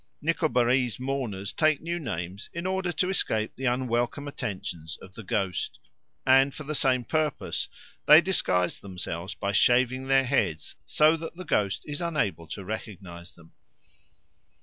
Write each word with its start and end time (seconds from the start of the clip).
Nicobarese 0.19 0.99
mourners 0.99 1.53
take 1.53 1.79
new 1.79 1.99
names 1.99 2.49
in 2.53 2.65
order 2.65 2.91
to 2.91 3.09
escape 3.11 3.55
the 3.55 3.65
unwelcome 3.65 4.27
attentions 4.27 4.97
of 4.99 5.13
the 5.13 5.21
ghost; 5.21 5.77
and 6.25 6.55
for 6.55 6.63
the 6.63 6.73
same 6.73 7.03
purpose 7.03 7.69
they 8.07 8.19
disguise 8.19 8.79
themselves 8.79 9.35
by 9.35 9.51
shaving 9.51 10.07
their 10.07 10.25
heads 10.25 10.75
so 10.87 11.15
that 11.17 11.35
the 11.35 11.45
ghost 11.45 11.83
is 11.85 12.01
unable 12.01 12.47
to 12.47 12.65
recognise 12.65 13.35
them. 13.35 13.51